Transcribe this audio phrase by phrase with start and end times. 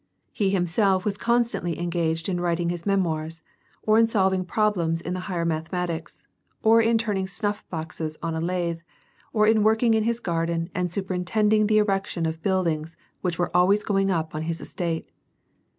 [0.31, 3.43] He himself was constantly engaged in writing his memoirs,
[3.83, 6.25] or in solving problems in the higher mathematics,
[6.63, 8.79] or in turn ing snuff boxes on a lathe,
[9.31, 13.83] or iu working in his garden and superintending the erection of buildings which were always
[13.83, 15.07] going up on his estate.